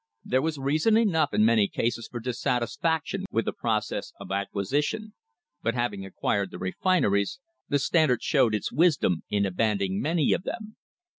[0.25, 5.13] There was reason enough in many cases for dissatisfaction with the process of acquisition,
[5.61, 7.39] but having acquired the refineries,
[7.69, 10.75] the Standard showed its wisdom in abandoning many of them.